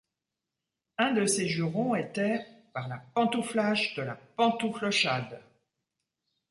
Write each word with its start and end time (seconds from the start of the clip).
Un 0.97 1.11
de 1.11 1.27
ses 1.27 1.47
jurons 1.47 1.93
était: 1.93 2.43
Par 2.73 2.87
la 2.87 2.97
pantoufloche 3.13 3.93
de 3.93 4.01
la 4.01 4.15
pantouflochade! 4.35 5.39